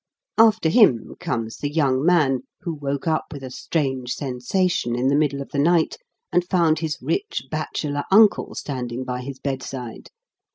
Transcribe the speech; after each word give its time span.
After 0.39 0.67
him 0.67 1.13
comes 1.19 1.57
the 1.57 1.69
young 1.71 2.03
man 2.03 2.39
who 2.61 2.73
woke 2.73 3.05
up 3.07 3.25
with 3.31 3.43
a 3.43 3.51
strange 3.51 4.15
sensation 4.15 4.95
in 4.95 5.09
the 5.09 5.15
middle 5.15 5.43
of 5.43 5.49
the 5.51 5.59
night, 5.59 5.97
and 6.31 6.43
found 6.43 6.79
his 6.79 6.97
rich 7.03 7.43
bachelor 7.51 8.05
uncle 8.11 8.55
standing 8.55 9.03
by 9.03 9.21
his 9.21 9.37
bedside. 9.39 10.09